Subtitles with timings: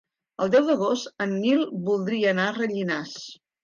[0.45, 1.63] El deu d'agost en Nil
[1.93, 3.19] voldria anar a Rellinars.